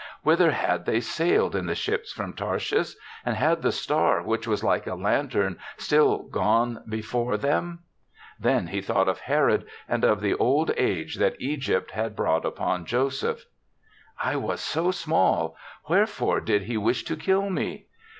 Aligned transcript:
Whither 0.23 0.49
had 0.49 0.87
they 0.87 0.99
sailed 0.99 1.55
in 1.55 1.67
the 1.67 1.75
ships 1.75 2.11
from 2.11 2.33
Tar 2.33 2.57
shish, 2.57 2.95
and 3.23 3.35
had 3.35 3.61
the 3.61 3.71
star, 3.71 4.23
which 4.23 4.47
was 4.47 4.63
like 4.63 4.87
a 4.87 4.95
lantern, 4.95 5.59
still 5.77 6.23
gone 6.23 6.81
before 6.89 7.37
them? 7.37 7.83
Then, 8.39 8.65
he 8.69 8.81
thought 8.81 9.07
of 9.07 9.19
Herod, 9.19 9.63
and 9.87 10.03
of 10.03 10.19
the 10.21 10.33
old 10.33 10.71
age 10.75 11.17
that 11.17 11.39
Egypt 11.39 11.91
had 11.91 12.15
brought 12.15 12.45
upon 12.45 12.83
Joseph. 12.85 13.43
THE 13.43 13.43
SEVENTH 13.43 13.55
CHRISTMAS' 13.57 14.23
45" 14.23 14.33
I 14.43 14.47
was 14.47 14.59
so 14.61 14.89
small; 14.89 15.55
wherefore 15.87 16.41
did 16.41 16.63
he 16.63 16.77
wish 16.77 17.03
to 17.03 17.15
kill 17.15 17.51
me?" 17.51 17.85